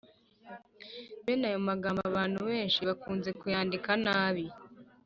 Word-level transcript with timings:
Bene 1.23 1.45
ayo 1.49 1.59
magambo 1.69 2.01
abantu 2.09 2.39
benshi 2.49 2.79
bakunze 2.89 3.29
kuyandika 3.39 3.91
nabi 4.05 4.45